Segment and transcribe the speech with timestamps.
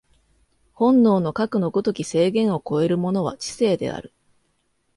[0.73, 4.11] 本能のかくの如き制限を超えるものは知性である。